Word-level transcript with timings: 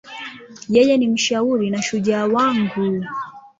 Yeye 0.69 0.97
ni 0.97 1.07
mshauri 1.07 1.69
na 1.69 1.81
shujaa 1.81 2.25
wangu. 2.25 3.05